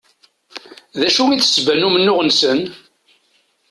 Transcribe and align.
D 0.99 1.01
acu 1.07 1.23
i 1.27 1.35
d 1.37 1.41
ssebba 1.45 1.73
n 1.79 1.87
umennuɣ-nsen? 1.87 2.59